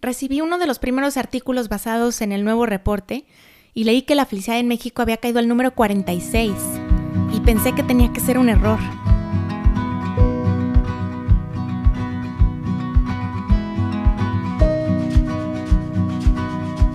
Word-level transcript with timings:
Recibí 0.00 0.40
uno 0.40 0.58
de 0.58 0.66
los 0.68 0.78
primeros 0.78 1.16
artículos 1.16 1.68
basados 1.68 2.20
en 2.20 2.30
el 2.30 2.44
nuevo 2.44 2.66
reporte 2.66 3.26
y 3.74 3.82
leí 3.82 4.02
que 4.02 4.14
la 4.14 4.26
felicidad 4.26 4.60
en 4.60 4.68
México 4.68 5.02
había 5.02 5.16
caído 5.16 5.40
al 5.40 5.48
número 5.48 5.74
46 5.74 6.52
y 7.32 7.40
pensé 7.40 7.74
que 7.74 7.82
tenía 7.82 8.12
que 8.12 8.20
ser 8.20 8.38
un 8.38 8.48
error. 8.48 8.78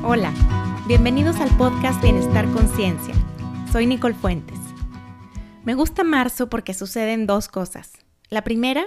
Hola, 0.05 0.33
bienvenidos 0.87 1.41
al 1.41 1.49
podcast 1.57 2.01
Bienestar 2.01 2.49
Conciencia. 2.53 3.13
Soy 3.69 3.85
Nicole 3.85 4.15
Fuentes. 4.15 4.59
Me 5.65 5.73
gusta 5.73 6.05
marzo 6.05 6.47
porque 6.47 6.73
suceden 6.73 7.27
dos 7.27 7.49
cosas. 7.49 7.91
La 8.29 8.45
primera 8.45 8.85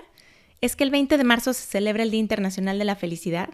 es 0.62 0.74
que 0.74 0.84
el 0.84 0.90
20 0.90 1.18
de 1.18 1.24
marzo 1.24 1.52
se 1.52 1.66
celebra 1.66 2.02
el 2.02 2.10
Día 2.10 2.20
Internacional 2.20 2.78
de 2.78 2.86
la 2.86 2.96
Felicidad 2.96 3.50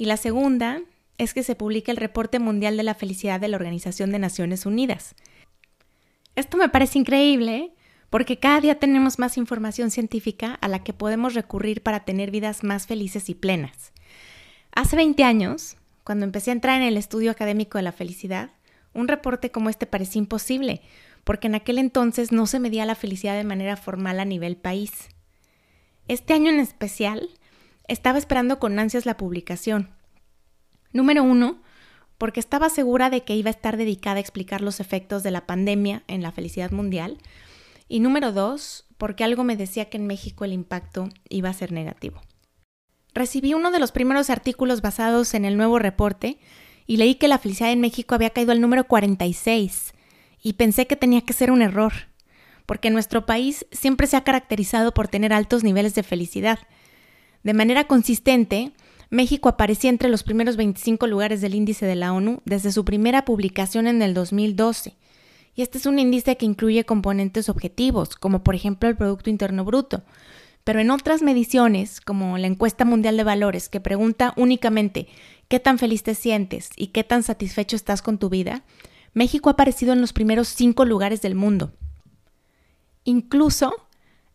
y 0.00 0.06
la 0.06 0.16
segunda 0.16 0.80
es 1.18 1.34
que 1.34 1.42
se 1.42 1.54
publica 1.54 1.92
el 1.92 1.98
Reporte 1.98 2.38
Mundial 2.38 2.78
de 2.78 2.82
la 2.84 2.94
Felicidad 2.94 3.38
de 3.38 3.48
la 3.48 3.58
Organización 3.58 4.10
de 4.12 4.18
Naciones 4.18 4.64
Unidas. 4.64 5.14
Esto 6.36 6.56
me 6.56 6.70
parece 6.70 6.98
increíble 6.98 7.74
porque 8.08 8.38
cada 8.38 8.62
día 8.62 8.78
tenemos 8.78 9.18
más 9.18 9.36
información 9.36 9.90
científica 9.90 10.54
a 10.54 10.68
la 10.68 10.82
que 10.82 10.94
podemos 10.94 11.34
recurrir 11.34 11.82
para 11.82 12.06
tener 12.06 12.30
vidas 12.30 12.64
más 12.64 12.86
felices 12.86 13.28
y 13.28 13.34
plenas. 13.34 13.92
Hace 14.72 14.96
20 14.96 15.22
años, 15.22 15.76
cuando 16.02 16.24
empecé 16.24 16.48
a 16.50 16.54
entrar 16.54 16.80
en 16.80 16.88
el 16.88 16.96
estudio 16.96 17.30
académico 17.30 17.76
de 17.76 17.82
la 17.82 17.92
felicidad, 17.92 18.52
un 18.94 19.06
reporte 19.06 19.50
como 19.50 19.68
este 19.68 19.84
parecía 19.84 20.20
imposible, 20.20 20.80
porque 21.24 21.48
en 21.48 21.56
aquel 21.56 21.76
entonces 21.76 22.32
no 22.32 22.46
se 22.46 22.58
medía 22.58 22.86
la 22.86 22.94
felicidad 22.94 23.34
de 23.34 23.44
manera 23.44 23.76
formal 23.76 24.18
a 24.18 24.24
nivel 24.24 24.56
país. 24.56 25.10
Este 26.08 26.32
año 26.32 26.48
en 26.48 26.58
especial, 26.58 27.28
estaba 27.90 28.18
esperando 28.18 28.60
con 28.60 28.78
ansias 28.78 29.04
la 29.04 29.16
publicación. 29.16 29.90
Número 30.92 31.24
uno, 31.24 31.60
porque 32.18 32.38
estaba 32.38 32.70
segura 32.70 33.10
de 33.10 33.24
que 33.24 33.34
iba 33.34 33.48
a 33.48 33.50
estar 33.50 33.76
dedicada 33.76 34.16
a 34.16 34.20
explicar 34.20 34.60
los 34.60 34.78
efectos 34.78 35.24
de 35.24 35.32
la 35.32 35.44
pandemia 35.46 36.04
en 36.06 36.22
la 36.22 36.30
felicidad 36.30 36.70
mundial. 36.70 37.18
Y 37.88 37.98
número 37.98 38.30
dos, 38.30 38.86
porque 38.96 39.24
algo 39.24 39.42
me 39.42 39.56
decía 39.56 39.90
que 39.90 39.96
en 39.96 40.06
México 40.06 40.44
el 40.44 40.52
impacto 40.52 41.08
iba 41.28 41.48
a 41.48 41.54
ser 41.54 41.72
negativo. 41.72 42.20
Recibí 43.12 43.54
uno 43.54 43.72
de 43.72 43.80
los 43.80 43.90
primeros 43.90 44.30
artículos 44.30 44.82
basados 44.82 45.34
en 45.34 45.44
el 45.44 45.56
nuevo 45.56 45.80
reporte 45.80 46.38
y 46.86 46.96
leí 46.96 47.16
que 47.16 47.26
la 47.26 47.38
felicidad 47.38 47.72
en 47.72 47.80
México 47.80 48.14
había 48.14 48.30
caído 48.30 48.52
al 48.52 48.60
número 48.60 48.84
46 48.84 49.94
y 50.40 50.52
pensé 50.52 50.86
que 50.86 50.94
tenía 50.94 51.22
que 51.22 51.32
ser 51.32 51.50
un 51.50 51.60
error, 51.60 51.92
porque 52.66 52.90
nuestro 52.90 53.26
país 53.26 53.66
siempre 53.72 54.06
se 54.06 54.16
ha 54.16 54.22
caracterizado 54.22 54.94
por 54.94 55.08
tener 55.08 55.32
altos 55.32 55.64
niveles 55.64 55.96
de 55.96 56.04
felicidad 56.04 56.60
de 57.42 57.54
manera 57.54 57.84
consistente, 57.84 58.72
México 59.10 59.48
aparecía 59.48 59.90
entre 59.90 60.08
los 60.08 60.22
primeros 60.22 60.56
25 60.56 61.06
lugares 61.06 61.40
del 61.40 61.54
índice 61.54 61.86
de 61.86 61.96
la 61.96 62.12
ONU 62.12 62.42
desde 62.44 62.70
su 62.70 62.84
primera 62.84 63.24
publicación 63.24 63.86
en 63.86 64.02
el 64.02 64.14
2012. 64.14 64.94
Y 65.56 65.62
este 65.62 65.78
es 65.78 65.86
un 65.86 65.98
índice 65.98 66.36
que 66.36 66.46
incluye 66.46 66.84
componentes 66.84 67.48
objetivos, 67.48 68.14
como 68.14 68.44
por 68.44 68.54
ejemplo 68.54 68.88
el 68.88 68.96
Producto 68.96 69.30
Interno 69.30 69.64
Bruto. 69.64 70.04
Pero 70.62 70.80
en 70.80 70.90
otras 70.90 71.22
mediciones, 71.22 72.00
como 72.00 72.38
la 72.38 72.46
encuesta 72.46 72.84
mundial 72.84 73.16
de 73.16 73.24
valores, 73.24 73.68
que 73.68 73.80
pregunta 73.80 74.32
únicamente 74.36 75.08
qué 75.48 75.58
tan 75.58 75.78
feliz 75.78 76.02
te 76.02 76.14
sientes 76.14 76.70
y 76.76 76.88
qué 76.88 77.02
tan 77.02 77.22
satisfecho 77.22 77.74
estás 77.74 78.02
con 78.02 78.18
tu 78.18 78.28
vida, 78.28 78.62
México 79.12 79.48
ha 79.48 79.52
aparecido 79.52 79.92
en 79.92 80.00
los 80.00 80.12
primeros 80.12 80.48
cinco 80.48 80.84
lugares 80.84 81.22
del 81.22 81.34
mundo. 81.34 81.72
Incluso 83.04 83.74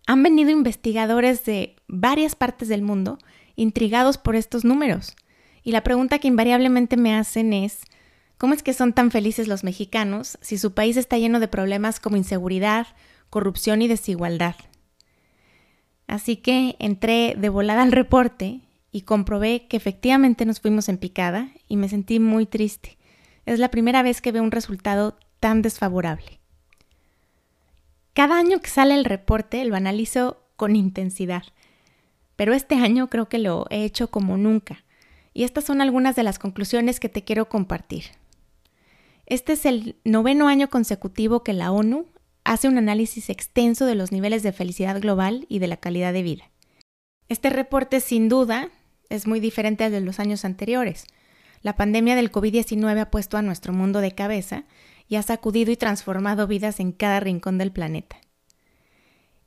han 0.07 0.23
venido 0.23 0.51
investigadores 0.51 1.45
de 1.45 1.75
varias 1.87 2.35
partes 2.35 2.67
del 2.67 2.81
mundo 2.81 3.17
intrigados 3.55 4.17
por 4.17 4.35
estos 4.35 4.65
números. 4.65 5.15
Y 5.63 5.71
la 5.71 5.83
pregunta 5.83 6.19
que 6.19 6.27
invariablemente 6.27 6.97
me 6.97 7.15
hacen 7.15 7.53
es, 7.53 7.81
¿cómo 8.37 8.53
es 8.53 8.61
que 8.61 8.73
son 8.73 8.93
tan 8.93 9.11
felices 9.11 9.47
los 9.47 9.63
mexicanos 9.63 10.37
si 10.41 10.57
su 10.57 10.73
país 10.73 10.97
está 10.97 11.17
lleno 11.17 11.39
de 11.39 11.47
problemas 11.47 11.99
como 11.99 12.17
inseguridad, 12.17 12.87
corrupción 13.29 13.81
y 13.81 13.87
desigualdad? 13.87 14.55
Así 16.07 16.37
que 16.37 16.75
entré 16.79 17.35
de 17.35 17.49
volada 17.49 17.81
al 17.81 17.91
reporte 17.91 18.61
y 18.91 19.01
comprobé 19.01 19.67
que 19.67 19.77
efectivamente 19.77 20.45
nos 20.45 20.61
fuimos 20.61 20.87
en 20.87 20.97
picada 20.97 21.49
y 21.67 21.77
me 21.77 21.89
sentí 21.89 22.19
muy 22.19 22.45
triste. 22.45 22.97
Es 23.45 23.59
la 23.59 23.71
primera 23.71 24.03
vez 24.03 24.21
que 24.21 24.31
veo 24.31 24.43
un 24.43 24.51
resultado 24.51 25.17
tan 25.39 25.61
desfavorable. 25.61 26.39
Cada 28.15 28.37
año 28.37 28.61
que 28.61 28.69
sale 28.69 28.95
el 28.95 29.03
reporte 29.03 29.65
lo 29.65 29.75
analizo 29.75 30.41
con 30.55 30.77
intensidad, 30.77 31.43
pero 32.37 32.53
este 32.53 32.75
año 32.75 33.09
creo 33.09 33.27
que 33.27 33.39
lo 33.39 33.65
he 33.69 33.83
hecho 33.83 34.09
como 34.09 34.37
nunca. 34.37 34.85
Y 35.33 35.43
estas 35.43 35.65
son 35.65 35.81
algunas 35.81 36.15
de 36.15 36.23
las 36.23 36.39
conclusiones 36.39 37.01
que 37.01 37.09
te 37.09 37.25
quiero 37.25 37.49
compartir. 37.49 38.05
Este 39.25 39.51
es 39.51 39.65
el 39.65 39.97
noveno 40.05 40.47
año 40.47 40.69
consecutivo 40.69 41.43
que 41.43 41.51
la 41.51 41.73
ONU 41.73 42.05
hace 42.45 42.69
un 42.69 42.77
análisis 42.77 43.29
extenso 43.29 43.85
de 43.85 43.95
los 43.95 44.13
niveles 44.13 44.43
de 44.43 44.53
felicidad 44.53 45.01
global 45.01 45.45
y 45.49 45.59
de 45.59 45.67
la 45.67 45.75
calidad 45.75 46.13
de 46.13 46.23
vida. 46.23 46.49
Este 47.27 47.49
reporte 47.49 47.99
sin 47.99 48.29
duda 48.29 48.69
es 49.09 49.27
muy 49.27 49.41
diferente 49.41 49.83
al 49.83 49.91
de 49.91 49.99
los 49.99 50.21
años 50.21 50.45
anteriores. 50.45 51.05
La 51.63 51.75
pandemia 51.75 52.15
del 52.15 52.31
COVID-19 52.31 52.97
ha 52.97 53.11
puesto 53.11 53.35
a 53.35 53.41
nuestro 53.41 53.73
mundo 53.73 53.99
de 53.99 54.13
cabeza 54.13 54.63
y 55.07 55.15
ha 55.15 55.23
sacudido 55.23 55.71
y 55.71 55.77
transformado 55.77 56.47
vidas 56.47 56.79
en 56.79 56.91
cada 56.91 57.19
rincón 57.19 57.57
del 57.57 57.71
planeta. 57.71 58.17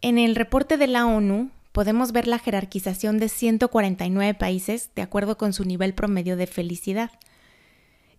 En 0.00 0.18
el 0.18 0.36
reporte 0.36 0.76
de 0.76 0.86
la 0.86 1.06
ONU 1.06 1.50
podemos 1.72 2.12
ver 2.12 2.28
la 2.28 2.38
jerarquización 2.38 3.18
de 3.18 3.28
149 3.28 4.34
países 4.34 4.90
de 4.94 5.02
acuerdo 5.02 5.36
con 5.36 5.52
su 5.52 5.64
nivel 5.64 5.94
promedio 5.94 6.36
de 6.36 6.46
felicidad. 6.46 7.10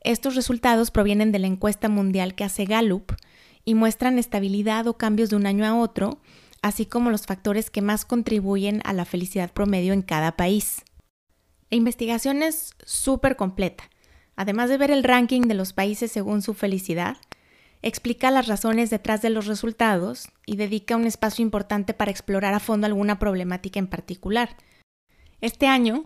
Estos 0.02 0.36
resultados 0.36 0.92
provienen 0.92 1.32
de 1.32 1.40
la 1.40 1.48
encuesta 1.48 1.90
mundial 1.90 2.36
que 2.36 2.44
hace 2.44 2.66
Gallup 2.66 3.14
y 3.66 3.76
muestran 3.76 4.18
estabilidad 4.18 4.88
o 4.88 4.98
cambios 4.98 5.30
de 5.30 5.36
un 5.36 5.46
año 5.46 5.66
a 5.66 5.76
otro, 5.76 6.22
así 6.62 6.86
como 6.86 7.12
los 7.12 7.26
factores 7.26 7.70
que 7.70 7.82
más 7.82 8.06
contribuyen 8.06 8.82
a 8.86 8.94
la 8.94 9.06
felicidad 9.06 9.52
promedio 9.52 9.94
en 9.94 10.02
cada 10.02 10.36
país. 10.38 10.84
La 11.70 11.78
investigación 11.78 12.42
es 12.44 12.74
súper 12.84 13.36
completa. 13.36 13.90
Además 14.40 14.70
de 14.70 14.78
ver 14.78 14.90
el 14.90 15.04
ranking 15.04 15.42
de 15.42 15.54
los 15.54 15.74
países 15.74 16.14
según 16.14 16.42
su 16.42 16.54
felicidad, 16.54 17.18
explica 17.82 18.32
las 18.32 18.48
razones 18.48 18.90
detrás 18.90 19.22
de 19.22 19.30
los 19.30 19.48
resultados 19.48 20.30
y 20.46 20.56
dedica 20.56 20.96
un 20.96 21.06
espacio 21.06 21.44
importante 21.44 21.94
para 21.94 22.10
explorar 22.10 22.54
a 22.54 22.62
fondo 22.62 22.88
alguna 22.88 23.20
problemática 23.20 23.80
en 23.80 23.88
particular. 23.88 24.56
Este 25.42 25.68
año, 25.68 26.06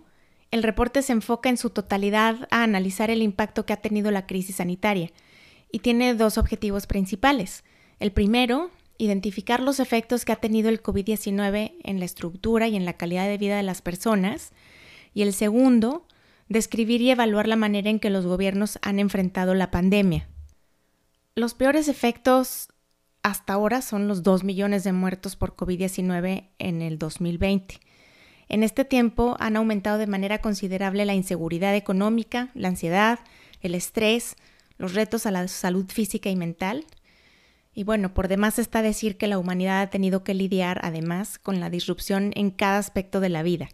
el 0.50 0.64
reporte 0.64 1.04
se 1.04 1.14
enfoca 1.14 1.48
en 1.50 1.58
su 1.58 1.70
totalidad 1.70 2.48
a 2.50 2.64
analizar 2.64 3.12
el 3.12 3.22
impacto 3.22 3.68
que 3.68 3.74
ha 3.74 3.82
tenido 3.84 4.10
la 4.10 4.26
crisis 4.26 4.56
sanitaria 4.56 5.12
y 5.72 5.80
tiene 5.80 6.16
dos 6.16 6.40
objetivos 6.40 6.88
principales. 6.88 7.64
El 8.00 8.12
primero, 8.14 8.72
identificar 8.98 9.60
los 9.60 9.80
efectos 9.80 10.26
que 10.26 10.32
ha 10.32 10.38
tenido 10.38 10.70
el 10.70 10.82
COVID-19 10.82 11.74
en 11.84 12.00
la 12.00 12.06
estructura 12.06 12.68
y 12.68 12.78
en 12.78 12.86
la 12.86 12.94
calidad 12.94 13.28
de 13.28 13.38
vida 13.38 13.58
de 13.58 13.64
las 13.64 13.84
personas. 13.84 14.54
Y 15.14 15.22
el 15.22 15.34
segundo, 15.34 16.08
describir 16.50 17.02
y 17.02 17.12
evaluar 17.12 17.48
la 17.48 17.56
manera 17.56 17.90
en 17.90 18.00
que 18.00 18.10
los 18.10 18.26
gobiernos 18.26 18.80
han 18.82 19.00
enfrentado 19.00 19.54
la 19.56 19.72
pandemia. 19.72 20.28
Los 21.36 21.54
peores 21.54 21.88
efectos 21.88 22.70
hasta 23.24 23.54
ahora 23.54 23.82
son 23.82 24.08
los 24.08 24.22
2 24.22 24.44
millones 24.44 24.84
de 24.84 24.92
muertos 24.92 25.36
por 25.36 25.56
COVID-19 25.56 26.50
en 26.60 26.82
el 26.82 27.00
2020. 27.00 27.80
En 28.50 28.64
este 28.64 28.86
tiempo 28.86 29.36
han 29.40 29.56
aumentado 29.56 29.98
de 29.98 30.08
manera 30.08 30.40
considerable 30.40 31.06
la 31.06 31.14
inseguridad 31.14 31.76
económica, 31.76 32.50
la 32.54 32.68
ansiedad, 32.68 33.20
el 33.62 33.76
estrés, 33.76 34.36
los 34.78 34.94
retos 34.94 35.26
a 35.26 35.32
la 35.32 35.48
salud 35.48 35.86
física 35.88 36.30
y 36.30 36.36
mental. 36.36 36.86
Y 37.74 37.86
bueno, 37.86 38.14
por 38.14 38.28
demás 38.28 38.60
está 38.60 38.82
decir 38.82 39.18
que 39.18 39.28
la 39.28 39.40
humanidad 39.40 39.82
ha 39.82 39.90
tenido 39.90 40.24
que 40.24 40.34
lidiar 40.34 40.80
además 40.84 41.40
con 41.40 41.60
la 41.60 41.70
disrupción 41.70 42.32
en 42.36 42.52
cada 42.52 42.78
aspecto 42.78 43.22
de 43.22 43.30
la 43.30 43.42
vida. 43.42 43.70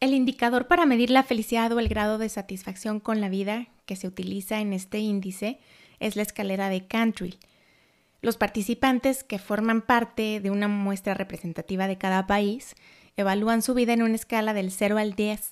El 0.00 0.14
indicador 0.14 0.68
para 0.68 0.86
medir 0.86 1.10
la 1.10 1.24
felicidad 1.24 1.72
o 1.72 1.80
el 1.80 1.88
grado 1.88 2.18
de 2.18 2.28
satisfacción 2.28 3.00
con 3.00 3.20
la 3.20 3.28
vida 3.28 3.66
que 3.84 3.96
se 3.96 4.06
utiliza 4.06 4.60
en 4.60 4.72
este 4.72 5.00
índice 5.00 5.58
es 5.98 6.14
la 6.14 6.22
escalera 6.22 6.68
de 6.68 6.86
Cantrill. 6.86 7.40
Los 8.22 8.36
participantes 8.36 9.24
que 9.24 9.40
forman 9.40 9.82
parte 9.82 10.38
de 10.38 10.50
una 10.52 10.68
muestra 10.68 11.14
representativa 11.14 11.88
de 11.88 11.98
cada 11.98 12.28
país 12.28 12.76
evalúan 13.16 13.60
su 13.60 13.74
vida 13.74 13.92
en 13.92 14.02
una 14.02 14.14
escala 14.14 14.54
del 14.54 14.70
0 14.70 14.98
al 14.98 15.14
10, 15.14 15.50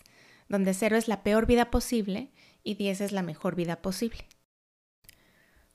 donde 0.49 0.75
0 0.75 0.97
es 0.97 1.09
la 1.09 1.25
peor 1.25 1.47
vida 1.47 1.73
posible 1.73 2.31
y 2.63 2.75
10 2.75 3.01
es 3.01 3.13
la 3.13 3.23
mejor 3.23 3.57
vida 3.57 3.83
posible. 3.83 4.27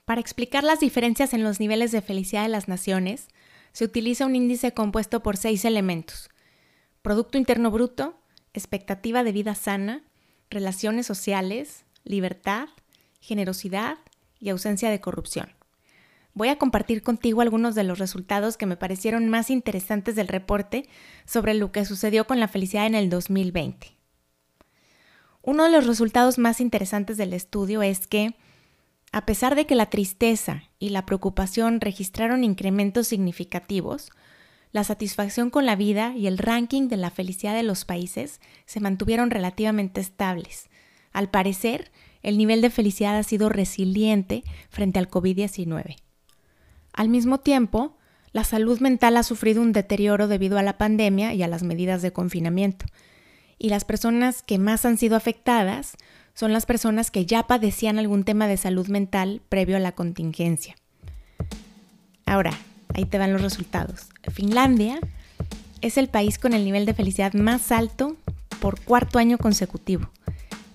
Para 0.05 0.21
explicar 0.21 0.63
las 0.63 0.79
diferencias 0.79 1.33
en 1.33 1.43
los 1.43 1.59
niveles 1.59 1.91
de 1.91 2.01
felicidad 2.01 2.43
de 2.43 2.49
las 2.49 2.69
naciones, 2.69 3.27
se 3.73 3.83
utiliza 3.83 4.25
un 4.25 4.35
índice 4.35 4.73
compuesto 4.73 5.21
por 5.21 5.35
seis 5.35 5.65
elementos. 5.65 6.29
Producto 7.01 7.37
Interno 7.37 7.71
Bruto, 7.71 8.20
expectativa 8.53 9.23
de 9.23 9.31
vida 9.31 9.55
sana, 9.55 10.03
relaciones 10.49 11.05
sociales, 11.05 11.85
libertad, 12.03 12.67
generosidad 13.19 13.97
y 14.39 14.49
ausencia 14.49 14.89
de 14.89 14.99
corrupción. 14.99 15.53
Voy 16.33 16.47
a 16.47 16.57
compartir 16.57 17.03
contigo 17.03 17.41
algunos 17.41 17.75
de 17.75 17.83
los 17.83 17.99
resultados 17.99 18.57
que 18.57 18.65
me 18.65 18.77
parecieron 18.77 19.27
más 19.27 19.49
interesantes 19.49 20.15
del 20.15 20.29
reporte 20.29 20.87
sobre 21.25 21.53
lo 21.53 21.71
que 21.71 21.85
sucedió 21.85 22.25
con 22.25 22.39
la 22.39 22.47
felicidad 22.47 22.85
en 22.85 22.95
el 22.95 23.09
2020. 23.09 23.97
Uno 25.41 25.63
de 25.65 25.71
los 25.71 25.87
resultados 25.87 26.37
más 26.37 26.61
interesantes 26.61 27.17
del 27.17 27.33
estudio 27.33 27.81
es 27.81 28.07
que, 28.07 28.35
a 29.11 29.25
pesar 29.25 29.55
de 29.55 29.65
que 29.65 29.75
la 29.75 29.89
tristeza 29.89 30.63
y 30.79 30.89
la 30.89 31.05
preocupación 31.05 31.81
registraron 31.81 32.43
incrementos 32.43 33.07
significativos, 33.07 34.11
la 34.71 34.83
satisfacción 34.83 35.49
con 35.49 35.65
la 35.65 35.75
vida 35.75 36.13
y 36.15 36.27
el 36.27 36.37
ranking 36.37 36.87
de 36.87 36.97
la 36.97 37.11
felicidad 37.11 37.53
de 37.53 37.63
los 37.63 37.85
países 37.85 38.39
se 38.65 38.79
mantuvieron 38.79 39.29
relativamente 39.29 39.99
estables. 39.99 40.69
Al 41.11 41.29
parecer, 41.29 41.91
el 42.23 42.37
nivel 42.37 42.61
de 42.61 42.69
felicidad 42.69 43.17
ha 43.17 43.23
sido 43.23 43.49
resiliente 43.49 44.43
frente 44.69 44.99
al 44.99 45.09
COVID-19. 45.09 45.97
Al 46.93 47.09
mismo 47.09 47.39
tiempo, 47.39 47.97
la 48.31 48.43
salud 48.43 48.79
mental 48.79 49.17
ha 49.17 49.23
sufrido 49.23 49.61
un 49.61 49.73
deterioro 49.73 50.27
debido 50.27 50.57
a 50.57 50.63
la 50.63 50.77
pandemia 50.77 51.33
y 51.33 51.43
a 51.43 51.47
las 51.47 51.63
medidas 51.63 52.01
de 52.01 52.13
confinamiento. 52.13 52.85
Y 53.57 53.69
las 53.69 53.83
personas 53.83 54.41
que 54.41 54.57
más 54.57 54.85
han 54.85 54.97
sido 54.97 55.15
afectadas 55.15 55.97
son 56.33 56.53
las 56.53 56.65
personas 56.65 57.11
que 57.11 57.25
ya 57.25 57.43
padecían 57.43 57.99
algún 57.99 58.23
tema 58.23 58.47
de 58.47 58.57
salud 58.57 58.87
mental 58.87 59.41
previo 59.49 59.75
a 59.75 59.81
la 59.81 59.91
contingencia. 59.91 60.75
Ahora, 62.25 62.53
ahí 62.93 63.05
te 63.05 63.17
van 63.17 63.33
los 63.33 63.41
resultados. 63.41 64.07
Finlandia 64.31 64.99
es 65.81 65.97
el 65.97 66.07
país 66.07 66.37
con 66.37 66.53
el 66.53 66.63
nivel 66.63 66.85
de 66.85 66.93
felicidad 66.93 67.33
más 67.33 67.71
alto 67.71 68.15
por 68.59 68.79
cuarto 68.79 69.19
año 69.19 69.37
consecutivo, 69.37 70.09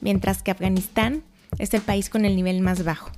mientras 0.01 0.43
que 0.43 0.51
Afganistán 0.51 1.23
es 1.59 1.73
el 1.75 1.81
país 1.81 2.11
con 2.11 2.25
el 2.25 2.37
nivel 2.37 2.61
más 2.61 2.85
bajo. 2.85 3.11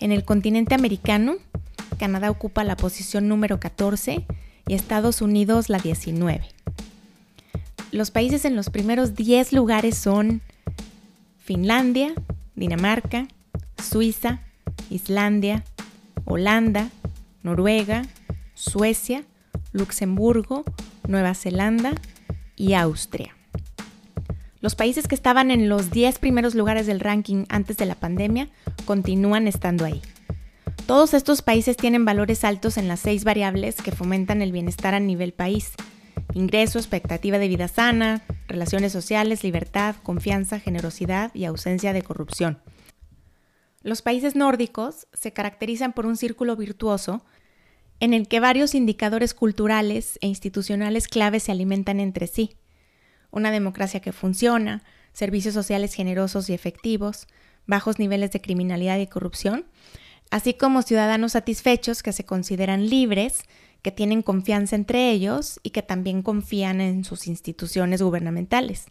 En 0.00 0.12
el 0.12 0.24
continente 0.24 0.74
americano, 0.74 1.36
Canadá 1.98 2.30
ocupa 2.30 2.62
la 2.64 2.76
posición 2.76 3.28
número 3.28 3.58
14 3.58 4.24
y 4.68 4.74
Estados 4.74 5.22
Unidos 5.22 5.68
la 5.68 5.78
19. 5.78 6.42
Los 7.90 8.10
países 8.10 8.44
en 8.44 8.54
los 8.54 8.70
primeros 8.70 9.14
10 9.14 9.52
lugares 9.54 9.96
son 9.96 10.42
Finlandia, 11.42 12.12
Dinamarca, 12.54 13.26
Suiza, 13.82 14.40
Islandia, 14.90 15.64
Holanda, 16.26 16.90
Noruega, 17.42 18.02
Suecia, 18.54 19.24
Luxemburgo, 19.72 20.64
Nueva 21.06 21.34
Zelanda 21.34 21.92
y 22.56 22.74
Austria. 22.74 23.34
Los 24.60 24.74
países 24.74 25.06
que 25.06 25.14
estaban 25.14 25.50
en 25.50 25.68
los 25.68 25.90
10 25.90 26.18
primeros 26.18 26.54
lugares 26.54 26.86
del 26.86 27.00
ranking 27.00 27.44
antes 27.48 27.76
de 27.76 27.86
la 27.86 27.94
pandemia 27.94 28.48
continúan 28.84 29.46
estando 29.46 29.84
ahí. 29.84 30.02
Todos 30.86 31.14
estos 31.14 31.42
países 31.42 31.76
tienen 31.76 32.04
valores 32.04 32.44
altos 32.44 32.76
en 32.76 32.88
las 32.88 33.00
seis 33.00 33.22
variables 33.22 33.76
que 33.76 33.92
fomentan 33.92 34.42
el 34.42 34.52
bienestar 34.52 34.94
a 34.94 35.00
nivel 35.00 35.32
país. 35.32 35.72
Ingreso, 36.34 36.78
expectativa 36.78 37.38
de 37.38 37.46
vida 37.46 37.68
sana, 37.68 38.22
relaciones 38.48 38.92
sociales, 38.92 39.44
libertad, 39.44 39.96
confianza, 40.02 40.58
generosidad 40.58 41.30
y 41.34 41.44
ausencia 41.44 41.92
de 41.92 42.02
corrupción. 42.02 42.58
Los 43.82 44.02
países 44.02 44.34
nórdicos 44.34 45.06
se 45.12 45.32
caracterizan 45.32 45.92
por 45.92 46.06
un 46.06 46.16
círculo 46.16 46.56
virtuoso 46.56 47.24
en 48.00 48.14
el 48.14 48.28
que 48.28 48.40
varios 48.40 48.74
indicadores 48.74 49.34
culturales 49.34 50.18
e 50.20 50.26
institucionales 50.26 51.08
claves 51.08 51.44
se 51.44 51.52
alimentan 51.52 52.00
entre 52.00 52.26
sí 52.26 52.56
una 53.30 53.50
democracia 53.50 54.00
que 54.00 54.12
funciona, 54.12 54.82
servicios 55.12 55.54
sociales 55.54 55.94
generosos 55.94 56.48
y 56.48 56.54
efectivos, 56.54 57.26
bajos 57.66 57.98
niveles 57.98 58.30
de 58.32 58.40
criminalidad 58.40 58.98
y 58.98 59.06
corrupción, 59.06 59.66
así 60.30 60.54
como 60.54 60.82
ciudadanos 60.82 61.32
satisfechos 61.32 62.02
que 62.02 62.12
se 62.12 62.24
consideran 62.24 62.88
libres, 62.88 63.42
que 63.82 63.92
tienen 63.92 64.22
confianza 64.22 64.76
entre 64.76 65.10
ellos 65.10 65.60
y 65.62 65.70
que 65.70 65.82
también 65.82 66.22
confían 66.22 66.80
en 66.80 67.04
sus 67.04 67.26
instituciones 67.26 68.02
gubernamentales. 68.02 68.86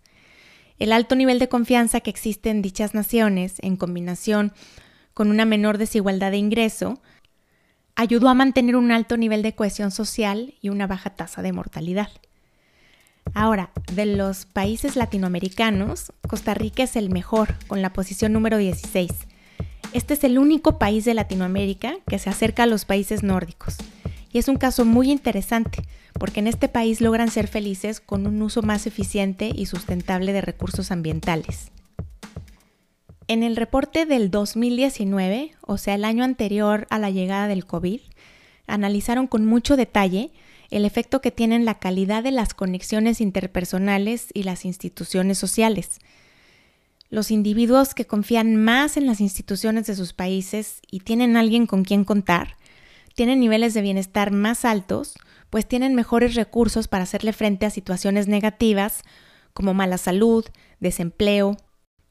El 0.79 0.91
alto 0.91 1.15
nivel 1.15 1.39
de 1.39 1.50
confianza 1.50 2.01
que 2.01 2.09
existe 2.09 2.50
en 2.50 2.62
dichas 2.62 2.94
naciones, 2.94 3.56
en 3.62 3.77
combinación 3.77 4.53
con 5.13 5.29
una 5.29 5.45
menor 5.45 5.77
desigualdad 5.77 6.31
de 6.31 6.38
ingreso, 6.38 7.01
ayudó 7.95 8.29
a 8.29 8.35
mantener 8.35 8.75
un 8.75 8.91
alto 8.91 9.18
nivel 9.18 9.41
de 9.41 9.56
cohesión 9.56 9.89
social 9.89 10.53
y 10.62 10.69
una 10.69 10.85
baja 10.85 11.09
tasa 11.09 11.41
de 11.41 11.51
mortalidad. 11.51 12.09
Ahora, 13.33 13.71
de 13.91 14.06
los 14.06 14.45
países 14.45 14.95
latinoamericanos, 14.95 16.13
Costa 16.27 16.53
Rica 16.53 16.83
es 16.83 16.95
el 16.95 17.09
mejor, 17.09 17.56
con 17.68 17.81
la 17.81 17.91
posición 17.91 18.31
número 18.33 18.57
16. 18.57 19.12
Este 19.94 20.13
es 20.13 20.24
el 20.24 20.38
único 20.38 20.77
país 20.77 21.06
de 21.06 21.13
Latinoamérica 21.13 21.95
que 22.07 22.19
se 22.19 22.29
acerca 22.29 22.63
a 22.63 22.68
los 22.68 22.85
países 22.85 23.24
nórdicos. 23.24 23.77
Y 24.31 24.39
es 24.39 24.47
un 24.47 24.57
caso 24.57 24.85
muy 24.85 25.12
interesante, 25.12 25.83
porque 26.13 26.39
en 26.39 26.47
este 26.47 26.68
país 26.68 27.01
logran 27.01 27.31
ser 27.31 27.47
felices 27.47 28.00
con 28.00 28.27
un 28.27 28.41
uso 28.41 28.62
más 28.62 28.88
eficiente 28.88 29.51
y 29.53 29.65
sustentable 29.68 30.33
de 30.33 30.41
recursos 30.41 30.91
ambientales. 30.91 31.71
En 33.29 33.44
el 33.44 33.56
reporte 33.56 34.06
del 34.06 34.31
2019, 34.31 35.51
o 35.62 35.77
sea, 35.77 35.95
el 35.95 36.06
año 36.06 36.24
anterior 36.24 36.88
a 36.89 36.97
la 36.97 37.09
llegada 37.09 37.47
del 37.47 37.65
COVID, 37.65 38.00
analizaron 38.68 39.27
con 39.27 39.45
mucho 39.45 39.75
detalle 39.75 40.31
el 40.69 40.85
efecto 40.85 41.21
que 41.21 41.31
tienen 41.31 41.65
la 41.65 41.79
calidad 41.79 42.24
de 42.24 42.31
las 42.31 42.53
conexiones 42.53 43.21
interpersonales 43.21 44.27
y 44.33 44.44
las 44.44 44.65
instituciones 44.65 45.38
sociales. 45.38 46.00
Los 47.09 47.31
individuos 47.31 47.94
que 47.94 48.06
confían 48.06 48.57
más 48.57 48.97
en 48.97 49.07
las 49.07 49.21
instituciones 49.21 49.88
de 49.88 49.95
sus 49.95 50.13
países 50.13 50.81
y 50.91 51.01
tienen 51.01 51.38
alguien 51.38 51.68
con 51.68 51.85
quien 51.85 52.03
contar, 52.03 52.57
tienen 53.18 53.40
niveles 53.40 53.74
de 53.74 53.81
bienestar 53.81 54.31
más 54.31 54.64
altos, 54.64 55.16
pues 55.50 55.68
tienen 55.68 55.96
mejores 55.96 56.36
recursos 56.36 56.88
para 56.88 57.02
hacerle 57.02 57.34
frente 57.34 57.66
a 57.66 57.72
situaciones 57.72 58.28
negativas 58.28 59.02
como 59.54 59.74
mala 59.74 59.98
salud, 59.98 60.46
desempleo, 60.80 61.58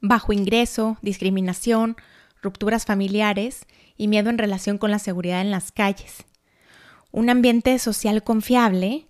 bajo 0.01 0.33
ingreso, 0.33 0.99
discriminación, 1.03 1.95
rupturas 2.43 2.87
familiares 2.87 3.67
y 3.97 4.09
miedo 4.09 4.31
en 4.31 4.39
relación 4.39 4.79
con 4.79 4.91
la 4.91 4.99
seguridad 4.99 5.41
en 5.43 5.53
las 5.53 5.71
calles. 5.71 6.25
Un 7.13 7.31
ambiente 7.31 7.79
social 7.79 8.25
confiable 8.25 9.07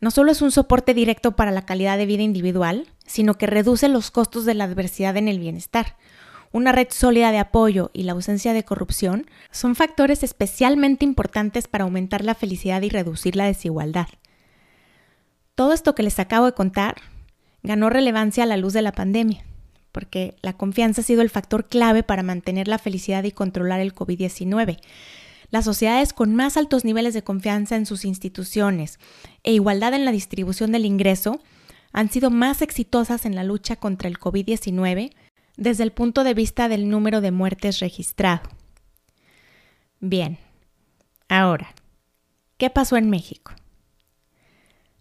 no 0.00 0.10
solo 0.10 0.32
es 0.32 0.42
un 0.42 0.50
soporte 0.50 0.92
directo 0.92 1.36
para 1.36 1.52
la 1.52 1.64
calidad 1.64 1.98
de 1.98 2.06
vida 2.06 2.24
individual, 2.24 2.88
sino 3.06 3.34
que 3.34 3.46
reduce 3.46 3.88
los 3.88 4.10
costos 4.10 4.44
de 4.44 4.54
la 4.54 4.64
adversidad 4.64 5.16
en 5.16 5.28
el 5.28 5.38
bienestar. 5.38 5.98
Una 6.50 6.72
red 6.72 6.88
sólida 6.90 7.30
de 7.30 7.38
apoyo 7.38 7.90
y 7.92 8.04
la 8.04 8.12
ausencia 8.12 8.52
de 8.52 8.64
corrupción 8.64 9.26
son 9.50 9.74
factores 9.74 10.22
especialmente 10.22 11.04
importantes 11.04 11.68
para 11.68 11.84
aumentar 11.84 12.24
la 12.24 12.34
felicidad 12.34 12.82
y 12.82 12.88
reducir 12.88 13.36
la 13.36 13.44
desigualdad. 13.44 14.08
Todo 15.54 15.72
esto 15.72 15.94
que 15.94 16.02
les 16.02 16.18
acabo 16.18 16.46
de 16.46 16.52
contar 16.52 16.96
ganó 17.62 17.90
relevancia 17.90 18.44
a 18.44 18.46
la 18.46 18.56
luz 18.56 18.72
de 18.72 18.82
la 18.82 18.92
pandemia, 18.92 19.44
porque 19.92 20.36
la 20.40 20.54
confianza 20.54 21.02
ha 21.02 21.04
sido 21.04 21.20
el 21.20 21.30
factor 21.30 21.66
clave 21.68 22.02
para 22.02 22.22
mantener 22.22 22.68
la 22.68 22.78
felicidad 22.78 23.24
y 23.24 23.32
controlar 23.32 23.80
el 23.80 23.94
COVID-19. 23.94 24.78
Las 25.50 25.64
sociedades 25.64 26.12
con 26.12 26.34
más 26.34 26.56
altos 26.56 26.84
niveles 26.84 27.14
de 27.14 27.24
confianza 27.24 27.76
en 27.76 27.86
sus 27.86 28.04
instituciones 28.04 28.98
e 29.42 29.52
igualdad 29.52 29.94
en 29.94 30.04
la 30.04 30.12
distribución 30.12 30.72
del 30.72 30.84
ingreso 30.84 31.40
han 31.92 32.10
sido 32.10 32.30
más 32.30 32.62
exitosas 32.62 33.24
en 33.24 33.34
la 33.34 33.44
lucha 33.44 33.76
contra 33.76 34.08
el 34.08 34.18
COVID-19 34.18 35.12
desde 35.58 35.82
el 35.82 35.90
punto 35.92 36.24
de 36.24 36.32
vista 36.32 36.68
del 36.68 36.88
número 36.88 37.20
de 37.20 37.32
muertes 37.32 37.80
registrado. 37.80 38.48
Bien, 40.00 40.38
ahora, 41.28 41.74
¿qué 42.56 42.70
pasó 42.70 42.96
en 42.96 43.10
México? 43.10 43.52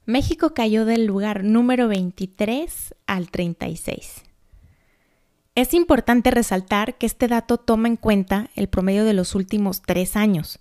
México 0.06 0.54
cayó 0.56 0.86
del 0.86 1.06
lugar 1.06 1.44
número 1.44 1.88
23 1.88 2.96
al 3.06 3.30
36. 3.30 4.24
Es 5.54 5.74
importante 5.74 6.32
resaltar 6.32 6.98
que 6.98 7.06
este 7.06 7.28
dato 7.28 7.58
toma 7.58 7.88
en 7.88 7.96
cuenta 7.96 8.50
el 8.56 8.68
promedio 8.68 9.06
de 9.06 9.14
los 9.14 9.36
últimos 9.36 9.84
tres 9.84 10.16
años, 10.16 10.58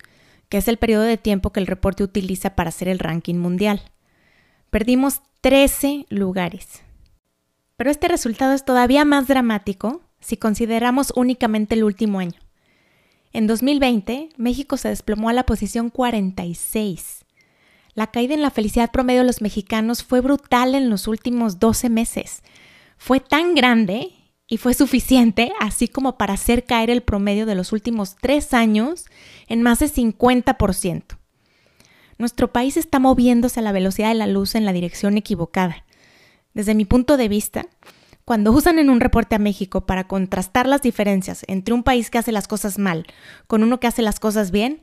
que 0.51 0.59
es 0.59 0.69
el 0.69 0.77
periodo 0.77 1.05
de 1.05 1.17
tiempo 1.17 1.53
que 1.53 1.61
el 1.61 1.67
reporte 1.67 2.05
utiliza 2.05 2.55
para 2.55 2.69
hacer 2.69 2.89
el 2.89 2.99
ranking 2.99 3.37
mundial. 3.37 3.81
Perdimos 4.69 5.23
13 5.41 6.07
lugares. 6.11 6.86
Pero 7.77 7.91
este 7.91 8.09
resultado 8.09 8.53
es 8.55 8.65
todavía 8.65 9.05
más 9.05 9.29
dramático 9.29 10.03
si 10.21 10.37
consideramos 10.37 11.13
únicamente 11.15 11.75
el 11.75 11.85
último 11.85 12.19
año. 12.19 12.41
En 13.33 13.47
2020, 13.47 14.31
México 14.39 14.77
se 14.77 14.89
desplomó 14.89 15.29
a 15.29 15.35
la 15.35 15.45
posición 15.45 15.91
46. 15.91 17.25
La 17.95 18.07
caída 18.09 18.35
en 18.35 18.43
la 18.43 18.51
felicidad 18.51 18.91
promedio 18.91 19.21
de 19.21 19.27
los 19.27 19.43
mexicanos 19.43 20.03
fue 20.03 20.21
brutal 20.21 20.75
en 20.75 20.89
los 20.89 21.07
últimos 21.07 21.59
12 21.59 21.91
meses. 21.91 22.43
Fue 22.97 23.21
tan 23.21 23.55
grande 23.55 24.13
y 24.49 24.57
fue 24.57 24.75
suficiente 24.75 25.53
así 25.61 25.89
como 25.89 26.17
para 26.17 26.35
hacer 26.35 26.65
caer 26.65 26.89
el 26.89 27.03
promedio 27.03 27.47
de 27.47 27.55
los 27.55 27.73
últimos 27.73 28.17
tres 28.17 28.55
años 28.55 29.07
en 29.49 29.63
más 29.63 29.81
de 29.81 29.87
50%. 29.87 31.19
Nuestro 32.19 32.53
país 32.53 32.77
está 32.77 32.99
moviéndose 32.99 33.61
a 33.61 33.63
la 33.63 33.73
velocidad 33.73 34.09
de 34.09 34.15
la 34.15 34.27
luz 34.27 34.55
en 34.55 34.65
la 34.65 34.73
dirección 34.73 35.19
equivocada. 35.19 35.85
Desde 36.57 36.75
mi 36.75 36.85
punto 36.87 37.17
de 37.17 37.29
vista, 37.29 37.67
cuando 38.25 38.51
usan 38.51 38.81
en 38.81 38.91
un 38.91 38.99
reporte 38.99 39.37
a 39.37 39.39
México 39.39 39.87
para 39.87 40.09
contrastar 40.09 40.67
las 40.67 40.83
diferencias 40.83 41.45
entre 41.47 41.73
un 41.73 41.85
país 41.85 42.11
que 42.11 42.19
hace 42.19 42.33
las 42.33 42.49
cosas 42.49 42.79
mal 42.79 43.07
con 43.47 43.63
uno 43.63 43.79
que 43.79 43.87
hace 43.87 44.03
las 44.03 44.19
cosas 44.19 44.51
bien, 44.51 44.83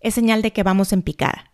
es 0.00 0.14
señal 0.14 0.40
de 0.40 0.54
que 0.54 0.62
vamos 0.62 0.94
en 0.94 1.02
picada. 1.02 1.52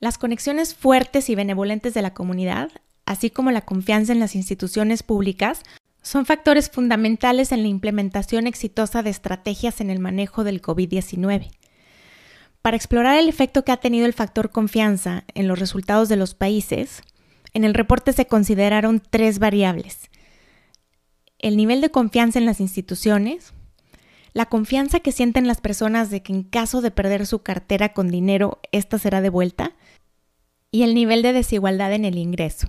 Las 0.00 0.18
conexiones 0.18 0.74
fuertes 0.74 1.30
y 1.30 1.36
benevolentes 1.36 1.94
de 1.94 2.02
la 2.02 2.14
comunidad 2.14 2.70
así 3.08 3.30
como 3.30 3.50
la 3.50 3.62
confianza 3.62 4.12
en 4.12 4.20
las 4.20 4.34
instituciones 4.34 5.02
públicas, 5.02 5.62
son 6.02 6.26
factores 6.26 6.70
fundamentales 6.70 7.52
en 7.52 7.62
la 7.62 7.68
implementación 7.68 8.46
exitosa 8.46 9.02
de 9.02 9.08
estrategias 9.08 9.80
en 9.80 9.88
el 9.88 9.98
manejo 9.98 10.44
del 10.44 10.60
COVID-19. 10.60 11.50
Para 12.60 12.76
explorar 12.76 13.18
el 13.18 13.28
efecto 13.28 13.64
que 13.64 13.72
ha 13.72 13.78
tenido 13.78 14.04
el 14.04 14.12
factor 14.12 14.50
confianza 14.50 15.24
en 15.34 15.48
los 15.48 15.58
resultados 15.58 16.10
de 16.10 16.16
los 16.16 16.34
países, 16.34 17.02
en 17.58 17.64
el 17.64 17.74
reporte 17.74 18.12
se 18.12 18.26
consideraron 18.26 19.02
tres 19.10 19.40
variables. 19.40 20.10
El 21.40 21.56
nivel 21.56 21.80
de 21.80 21.90
confianza 21.90 22.38
en 22.38 22.46
las 22.46 22.60
instituciones, 22.60 23.52
la 24.32 24.46
confianza 24.46 25.00
que 25.00 25.10
sienten 25.10 25.48
las 25.48 25.60
personas 25.60 26.08
de 26.08 26.22
que 26.22 26.32
en 26.32 26.44
caso 26.44 26.82
de 26.82 26.92
perder 26.92 27.26
su 27.26 27.40
cartera 27.40 27.92
con 27.92 28.12
dinero, 28.12 28.60
ésta 28.70 28.96
será 28.98 29.20
devuelta, 29.20 29.72
y 30.70 30.84
el 30.84 30.94
nivel 30.94 31.20
de 31.22 31.32
desigualdad 31.32 31.92
en 31.94 32.04
el 32.04 32.16
ingreso. 32.16 32.68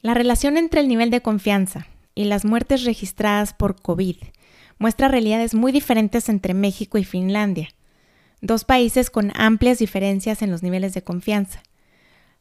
La 0.00 0.14
relación 0.14 0.56
entre 0.56 0.80
el 0.80 0.88
nivel 0.88 1.10
de 1.10 1.22
confianza 1.22 1.86
y 2.16 2.24
las 2.24 2.44
muertes 2.44 2.82
registradas 2.82 3.54
por 3.54 3.80
COVID 3.80 4.16
muestra 4.78 5.06
realidades 5.06 5.54
muy 5.54 5.70
diferentes 5.70 6.28
entre 6.28 6.54
México 6.54 6.98
y 6.98 7.04
Finlandia, 7.04 7.68
dos 8.40 8.64
países 8.64 9.10
con 9.10 9.30
amplias 9.36 9.78
diferencias 9.78 10.42
en 10.42 10.50
los 10.50 10.64
niveles 10.64 10.92
de 10.92 11.02
confianza. 11.02 11.62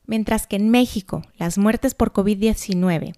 Mientras 0.07 0.47
que 0.47 0.55
en 0.55 0.69
México 0.69 1.21
las 1.37 1.57
muertes 1.57 1.93
por 1.93 2.13
COVID-19 2.13 3.13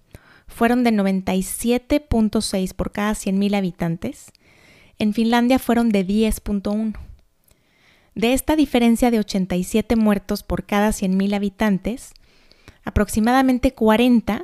fueron 0.48 0.84
de 0.84 0.90
97.6 0.90 2.74
por 2.74 2.92
cada 2.92 3.12
100.000 3.12 3.56
habitantes, 3.56 4.32
en 4.98 5.14
Finlandia 5.14 5.58
fueron 5.58 5.88
de 5.90 6.06
10.1. 6.06 6.98
De 8.16 8.32
esta 8.32 8.56
diferencia 8.56 9.10
de 9.12 9.20
87 9.20 9.94
muertos 9.94 10.42
por 10.42 10.66
cada 10.66 10.88
100.000 10.88 11.34
habitantes, 11.34 12.12
aproximadamente 12.84 13.72
40 13.72 14.42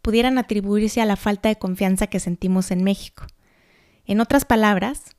pudieran 0.00 0.38
atribuirse 0.38 1.00
a 1.02 1.06
la 1.06 1.16
falta 1.16 1.50
de 1.50 1.56
confianza 1.56 2.06
que 2.06 2.20
sentimos 2.20 2.70
en 2.70 2.82
México. 2.82 3.26
En 4.06 4.20
otras 4.20 4.46
palabras, 4.46 5.14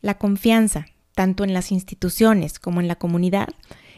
la 0.00 0.18
confianza, 0.18 0.86
tanto 1.14 1.44
en 1.44 1.52
las 1.52 1.70
instituciones 1.70 2.58
como 2.58 2.80
en 2.80 2.88
la 2.88 2.96
comunidad, 2.96 3.48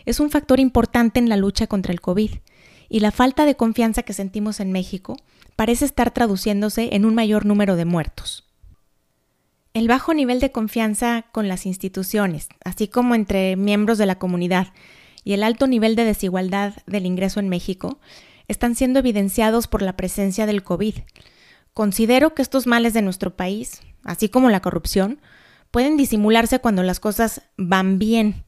es 0.06 0.20
un 0.20 0.30
factor 0.30 0.58
importante 0.60 1.20
en 1.20 1.28
la 1.28 1.36
lucha 1.36 1.66
contra 1.66 1.92
el 1.92 2.00
COVID, 2.00 2.30
y 2.88 3.00
la 3.00 3.10
falta 3.10 3.44
de 3.44 3.56
confianza 3.56 4.04
que 4.04 4.12
sentimos 4.12 4.60
en 4.60 4.72
México 4.72 5.16
parece 5.56 5.84
estar 5.84 6.12
traduciéndose 6.12 6.90
en 6.92 7.04
un 7.04 7.14
mayor 7.14 7.44
número 7.44 7.76
de 7.76 7.84
muertos. 7.84 8.44
El 9.75 9.88
bajo 9.88 10.14
nivel 10.14 10.40
de 10.40 10.52
confianza 10.52 11.26
con 11.32 11.48
las 11.48 11.66
instituciones, 11.66 12.48
así 12.64 12.88
como 12.88 13.14
entre 13.14 13.56
miembros 13.56 13.98
de 13.98 14.06
la 14.06 14.18
comunidad, 14.18 14.68
y 15.22 15.34
el 15.34 15.42
alto 15.42 15.66
nivel 15.66 15.96
de 15.96 16.04
desigualdad 16.04 16.75
del 16.86 17.04
ingreso 17.04 17.40
en 17.40 17.50
México, 17.50 17.98
están 18.48 18.75
siendo 18.75 19.00
evidenciados 19.00 19.66
por 19.66 19.82
la 19.82 19.96
presencia 19.96 20.46
del 20.46 20.62
COVID. 20.62 20.94
Considero 21.75 22.32
que 22.32 22.40
estos 22.40 22.66
males 22.66 22.94
de 22.94 23.02
nuestro 23.02 23.36
país, 23.36 23.82
así 24.04 24.28
como 24.30 24.48
la 24.48 24.62
corrupción, 24.62 25.20
pueden 25.70 25.98
disimularse 25.98 26.60
cuando 26.60 26.82
las 26.82 27.00
cosas 27.00 27.42
van 27.58 27.98
bien. 27.98 28.45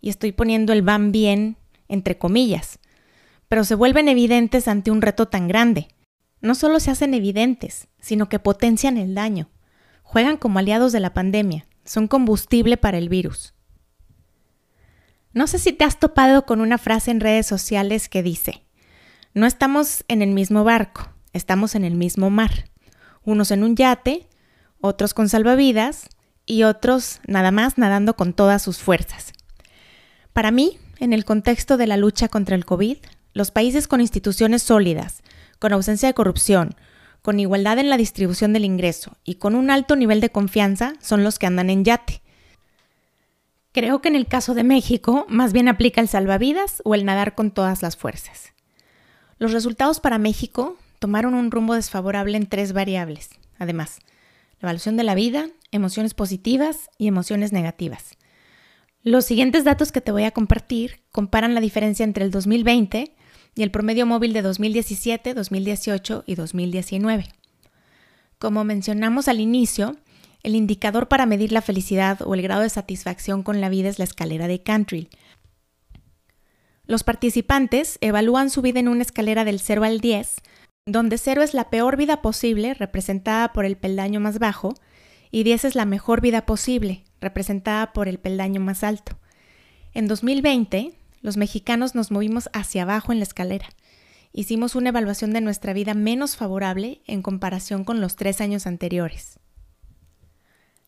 Y 0.00 0.10
estoy 0.10 0.32
poniendo 0.32 0.72
el 0.72 0.82
van 0.82 1.12
bien 1.12 1.56
entre 1.88 2.18
comillas. 2.18 2.78
Pero 3.48 3.64
se 3.64 3.74
vuelven 3.74 4.08
evidentes 4.08 4.68
ante 4.68 4.90
un 4.90 5.02
reto 5.02 5.26
tan 5.26 5.48
grande. 5.48 5.88
No 6.40 6.54
solo 6.54 6.80
se 6.80 6.90
hacen 6.90 7.14
evidentes, 7.14 7.88
sino 8.00 8.28
que 8.28 8.38
potencian 8.38 8.96
el 8.98 9.14
daño 9.14 9.50
juegan 10.06 10.36
como 10.36 10.60
aliados 10.60 10.92
de 10.92 11.00
la 11.00 11.12
pandemia, 11.12 11.66
son 11.84 12.06
combustible 12.06 12.76
para 12.76 12.96
el 12.96 13.08
virus. 13.08 13.54
No 15.32 15.48
sé 15.48 15.58
si 15.58 15.72
te 15.72 15.84
has 15.84 15.98
topado 15.98 16.46
con 16.46 16.60
una 16.60 16.78
frase 16.78 17.10
en 17.10 17.20
redes 17.20 17.46
sociales 17.46 18.08
que 18.08 18.22
dice, 18.22 18.64
no 19.34 19.46
estamos 19.46 20.04
en 20.08 20.22
el 20.22 20.30
mismo 20.30 20.62
barco, 20.62 21.10
estamos 21.32 21.74
en 21.74 21.84
el 21.84 21.96
mismo 21.96 22.30
mar, 22.30 22.70
unos 23.24 23.50
en 23.50 23.64
un 23.64 23.74
yate, 23.74 24.28
otros 24.80 25.12
con 25.12 25.28
salvavidas 25.28 26.08
y 26.46 26.62
otros 26.62 27.20
nada 27.26 27.50
más 27.50 27.76
nadando 27.76 28.14
con 28.14 28.32
todas 28.32 28.62
sus 28.62 28.78
fuerzas. 28.78 29.32
Para 30.36 30.50
mí, 30.50 30.76
en 30.98 31.14
el 31.14 31.24
contexto 31.24 31.78
de 31.78 31.86
la 31.86 31.96
lucha 31.96 32.28
contra 32.28 32.56
el 32.56 32.66
COVID, 32.66 32.98
los 33.32 33.50
países 33.50 33.88
con 33.88 34.02
instituciones 34.02 34.62
sólidas, 34.62 35.22
con 35.58 35.72
ausencia 35.72 36.10
de 36.10 36.14
corrupción, 36.14 36.74
con 37.22 37.40
igualdad 37.40 37.78
en 37.78 37.88
la 37.88 37.96
distribución 37.96 38.52
del 38.52 38.66
ingreso 38.66 39.16
y 39.24 39.36
con 39.36 39.54
un 39.54 39.70
alto 39.70 39.96
nivel 39.96 40.20
de 40.20 40.28
confianza 40.28 40.92
son 41.00 41.24
los 41.24 41.38
que 41.38 41.46
andan 41.46 41.70
en 41.70 41.86
yate. 41.86 42.20
Creo 43.72 44.02
que 44.02 44.08
en 44.08 44.14
el 44.14 44.26
caso 44.26 44.52
de 44.52 44.62
México 44.62 45.24
más 45.30 45.54
bien 45.54 45.68
aplica 45.68 46.02
el 46.02 46.08
salvavidas 46.08 46.82
o 46.84 46.94
el 46.94 47.06
nadar 47.06 47.34
con 47.34 47.50
todas 47.50 47.80
las 47.80 47.96
fuerzas. 47.96 48.52
Los 49.38 49.52
resultados 49.52 50.00
para 50.00 50.18
México 50.18 50.76
tomaron 50.98 51.32
un 51.32 51.50
rumbo 51.50 51.76
desfavorable 51.76 52.36
en 52.36 52.46
tres 52.46 52.74
variables. 52.74 53.30
Además, 53.58 54.00
la 54.60 54.66
evaluación 54.66 54.98
de 54.98 55.04
la 55.04 55.14
vida, 55.14 55.48
emociones 55.72 56.12
positivas 56.12 56.90
y 56.98 57.08
emociones 57.08 57.54
negativas. 57.54 58.18
Los 59.06 59.24
siguientes 59.24 59.62
datos 59.62 59.92
que 59.92 60.00
te 60.00 60.10
voy 60.10 60.24
a 60.24 60.32
compartir 60.32 61.00
comparan 61.12 61.54
la 61.54 61.60
diferencia 61.60 62.02
entre 62.02 62.24
el 62.24 62.32
2020 62.32 63.14
y 63.54 63.62
el 63.62 63.70
promedio 63.70 64.04
móvil 64.04 64.32
de 64.32 64.42
2017, 64.42 65.32
2018 65.32 66.24
y 66.26 66.34
2019. 66.34 67.28
Como 68.40 68.64
mencionamos 68.64 69.28
al 69.28 69.38
inicio, 69.38 69.94
el 70.42 70.56
indicador 70.56 71.06
para 71.06 71.24
medir 71.24 71.52
la 71.52 71.62
felicidad 71.62 72.20
o 72.22 72.34
el 72.34 72.42
grado 72.42 72.62
de 72.62 72.68
satisfacción 72.68 73.44
con 73.44 73.60
la 73.60 73.68
vida 73.68 73.88
es 73.90 74.00
la 74.00 74.04
escalera 74.06 74.48
de 74.48 74.64
Cantrell. 74.64 75.08
Los 76.86 77.04
participantes 77.04 77.98
evalúan 78.00 78.50
su 78.50 78.60
vida 78.60 78.80
en 78.80 78.88
una 78.88 79.02
escalera 79.02 79.44
del 79.44 79.60
0 79.60 79.84
al 79.84 80.00
10, 80.00 80.34
donde 80.84 81.18
0 81.18 81.44
es 81.44 81.54
la 81.54 81.70
peor 81.70 81.96
vida 81.96 82.22
posible, 82.22 82.74
representada 82.74 83.52
por 83.52 83.66
el 83.66 83.76
peldaño 83.76 84.18
más 84.18 84.40
bajo, 84.40 84.74
y 85.30 85.44
10 85.44 85.66
es 85.66 85.74
la 85.76 85.84
mejor 85.84 86.20
vida 86.20 86.44
posible, 86.44 87.04
representada 87.20 87.92
por 87.92 88.08
el 88.08 88.18
peldaño 88.18 88.60
más 88.60 88.84
alto. 88.84 89.18
En 89.94 90.06
2020, 90.08 90.92
los 91.22 91.36
mexicanos 91.36 91.94
nos 91.94 92.10
movimos 92.10 92.50
hacia 92.52 92.82
abajo 92.82 93.12
en 93.12 93.18
la 93.18 93.24
escalera. 93.24 93.68
Hicimos 94.32 94.74
una 94.74 94.90
evaluación 94.90 95.32
de 95.32 95.40
nuestra 95.40 95.72
vida 95.72 95.94
menos 95.94 96.36
favorable 96.36 97.00
en 97.06 97.22
comparación 97.22 97.84
con 97.84 98.00
los 98.00 98.16
tres 98.16 98.40
años 98.40 98.66
anteriores. 98.66 99.38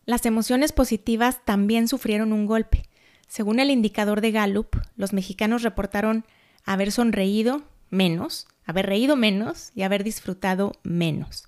Las 0.05 0.25
emociones 0.25 0.71
positivas 0.71 1.43
también 1.45 1.87
sufrieron 1.87 2.33
un 2.33 2.45
golpe. 2.45 2.83
Según 3.27 3.59
el 3.59 3.69
indicador 3.69 4.21
de 4.21 4.31
Gallup, 4.31 4.75
los 4.95 5.13
mexicanos 5.13 5.61
reportaron 5.61 6.25
haber 6.65 6.91
sonreído 6.91 7.63
menos, 7.89 8.47
haber 8.65 8.85
reído 8.85 9.15
menos 9.15 9.71
y 9.75 9.83
haber 9.83 10.03
disfrutado 10.03 10.73
menos. 10.83 11.47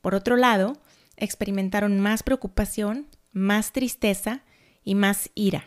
Por 0.00 0.14
otro 0.14 0.36
lado, 0.36 0.80
experimentaron 1.16 2.00
más 2.00 2.22
preocupación, 2.22 3.06
más 3.32 3.72
tristeza 3.72 4.44
y 4.84 4.94
más 4.94 5.30
ira. 5.34 5.64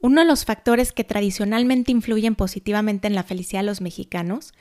Uno 0.00 0.20
de 0.20 0.26
los 0.26 0.44
factores 0.44 0.92
que 0.92 1.04
tradicionalmente 1.04 1.90
influyen 1.90 2.34
positivamente 2.34 3.08
en 3.08 3.14
la 3.14 3.24
felicidad 3.24 3.60
de 3.60 3.66
los 3.66 3.80
mexicanos 3.80 4.52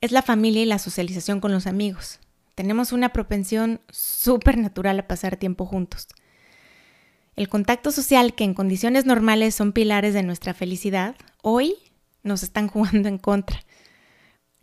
es 0.00 0.12
la 0.12 0.22
familia 0.22 0.62
y 0.62 0.66
la 0.66 0.78
socialización 0.78 1.40
con 1.40 1.52
los 1.52 1.66
amigos. 1.66 2.20
Tenemos 2.54 2.92
una 2.92 3.10
propensión 3.10 3.80
súper 3.90 4.58
natural 4.58 4.98
a 4.98 5.08
pasar 5.08 5.36
tiempo 5.36 5.64
juntos. 5.64 6.08
El 7.36 7.48
contacto 7.48 7.92
social, 7.92 8.34
que 8.34 8.44
en 8.44 8.52
condiciones 8.52 9.06
normales 9.06 9.54
son 9.54 9.72
pilares 9.72 10.12
de 10.12 10.22
nuestra 10.22 10.52
felicidad, 10.52 11.16
hoy 11.40 11.76
nos 12.22 12.42
están 12.42 12.68
jugando 12.68 13.08
en 13.08 13.18
contra. 13.18 13.64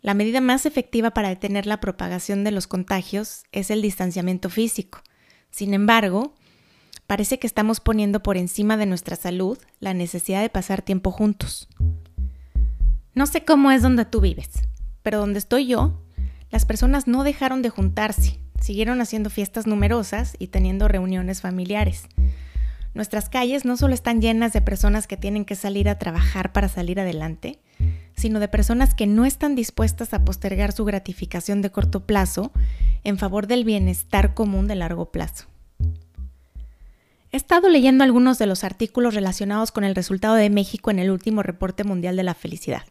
La 0.02 0.14
medida 0.14 0.40
más 0.40 0.64
efectiva 0.64 1.10
para 1.10 1.28
detener 1.28 1.66
la 1.66 1.80
propagación 1.80 2.44
de 2.44 2.52
los 2.52 2.66
contagios 2.66 3.44
es 3.52 3.70
el 3.70 3.82
distanciamiento 3.82 4.48
físico. 4.48 5.02
Sin 5.50 5.74
embargo, 5.74 6.34
parece 7.06 7.38
que 7.38 7.46
estamos 7.46 7.80
poniendo 7.80 8.22
por 8.22 8.36
encima 8.36 8.76
de 8.76 8.86
nuestra 8.86 9.16
salud 9.16 9.58
la 9.78 9.94
necesidad 9.94 10.42
de 10.42 10.50
pasar 10.50 10.82
tiempo 10.82 11.10
juntos. 11.10 11.68
No 13.14 13.26
sé 13.26 13.44
cómo 13.44 13.70
es 13.70 13.82
donde 13.82 14.04
tú 14.04 14.20
vives, 14.20 14.50
pero 15.02 15.18
donde 15.18 15.38
estoy 15.38 15.66
yo, 15.66 16.00
las 16.50 16.64
personas 16.64 17.06
no 17.06 17.24
dejaron 17.24 17.62
de 17.62 17.70
juntarse, 17.70 18.40
siguieron 18.60 19.00
haciendo 19.00 19.30
fiestas 19.30 19.66
numerosas 19.66 20.36
y 20.38 20.48
teniendo 20.48 20.88
reuniones 20.88 21.40
familiares. 21.40 22.04
Nuestras 22.94 23.28
calles 23.28 23.64
no 23.64 23.76
solo 23.76 23.94
están 23.94 24.20
llenas 24.20 24.52
de 24.52 24.62
personas 24.62 25.06
que 25.06 25.16
tienen 25.16 25.44
que 25.44 25.54
salir 25.54 25.88
a 25.88 25.98
trabajar 25.98 26.52
para 26.52 26.68
salir 26.68 26.98
adelante, 26.98 27.60
sino 28.20 28.38
de 28.38 28.48
personas 28.48 28.94
que 28.94 29.06
no 29.06 29.24
están 29.24 29.54
dispuestas 29.54 30.14
a 30.14 30.24
postergar 30.24 30.72
su 30.72 30.84
gratificación 30.84 31.62
de 31.62 31.70
corto 31.70 32.06
plazo 32.06 32.52
en 33.02 33.18
favor 33.18 33.46
del 33.46 33.64
bienestar 33.64 34.34
común 34.34 34.68
de 34.68 34.74
largo 34.74 35.10
plazo. 35.10 35.46
He 37.32 37.36
estado 37.36 37.68
leyendo 37.68 38.04
algunos 38.04 38.38
de 38.38 38.46
los 38.46 38.64
artículos 38.64 39.14
relacionados 39.14 39.72
con 39.72 39.84
el 39.84 39.94
resultado 39.94 40.34
de 40.34 40.50
México 40.50 40.90
en 40.90 40.98
el 40.98 41.10
último 41.10 41.42
reporte 41.42 41.84
mundial 41.84 42.16
de 42.16 42.24
la 42.24 42.34
felicidad. 42.34 42.82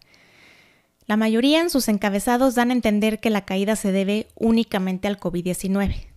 La 1.05 1.17
mayoría 1.17 1.61
en 1.61 1.69
sus 1.69 1.87
encabezados 1.89 2.55
dan 2.55 2.69
a 2.69 2.73
entender 2.73 3.19
que 3.19 3.29
la 3.29 3.43
caída 3.43 3.75
se 3.75 3.91
debe 3.91 4.27
únicamente 4.35 5.07
al 5.07 5.19
COVID-19. 5.19 6.07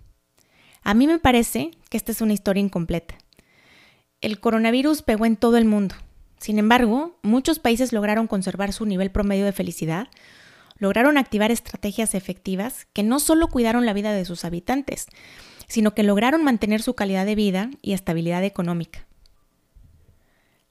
A 0.83 0.95
mí 0.95 1.07
me 1.07 1.19
parece 1.19 1.71
que 1.89 1.97
esta 1.97 2.13
es 2.13 2.21
una 2.21 2.33
historia 2.33 2.63
incompleta. 2.63 3.15
El 4.21 4.39
coronavirus 4.39 5.03
pegó 5.03 5.27
en 5.27 5.37
todo 5.37 5.57
el 5.57 5.65
mundo. 5.65 5.95
Sin 6.43 6.59
embargo, 6.59 7.21
muchos 7.23 7.61
países 7.61 7.93
lograron 7.93 8.27
conservar 8.27 8.73
su 8.73 8.85
nivel 8.85 9.13
promedio 9.13 9.45
de 9.45 9.53
felicidad, 9.53 10.09
lograron 10.77 11.17
activar 11.17 11.53
estrategias 11.53 12.17
efectivas 12.17 12.89
que 12.93 13.05
no 13.05 13.21
solo 13.21 13.47
cuidaron 13.47 13.87
la 13.87 13.93
vida 13.93 14.13
de 14.13 14.25
sus 14.25 14.45
habitantes, 14.45 15.07
sino 15.69 15.95
que 15.95 16.03
lograron 16.03 16.43
mantener 16.43 16.83
su 16.83 16.95
calidad 16.95 17.27
de 17.27 17.37
vida 17.37 17.71
y 17.81 17.93
estabilidad 17.93 18.43
económica. 18.43 19.07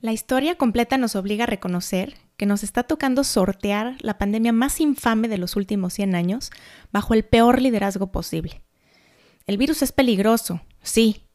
La 0.02 0.12
historia 0.12 0.56
completa 0.56 0.98
nos 0.98 1.16
obliga 1.16 1.46
a 1.46 1.48
reconocer 1.48 2.16
que 2.36 2.46
nos 2.46 2.64
está 2.64 2.84
tocando 2.84 3.24
sortear 3.24 3.96
la 4.02 4.18
pandemia 4.18 4.52
más 4.52 4.82
infame 4.82 5.30
de 5.30 5.38
los 5.38 5.56
últimos 5.56 5.94
100 5.94 6.16
años 6.16 6.52
bajo 6.92 7.14
el 7.14 7.24
peor 7.24 7.62
liderazgo 7.62 8.12
posible. 8.12 8.62
El 9.48 9.56
virus 9.56 9.84
es 9.84 9.94
peligroso, 9.94 10.60
sí, 10.84 11.28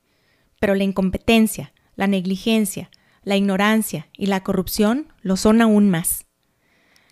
pero 0.61 0.75
la 0.75 0.85
incompetencia, 0.85 1.73
la 1.95 2.07
negligencia, 2.07 2.91
la 3.27 3.37
ignorancia 3.37 4.07
y 4.17 4.27
la 4.27 4.45
corrupción 4.45 5.13
lo 5.21 5.37
son 5.37 5.61
aún 5.61 5.91
más. 5.91 6.27